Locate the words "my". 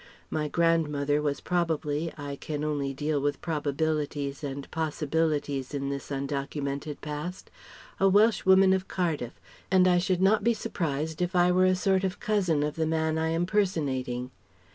0.31-0.47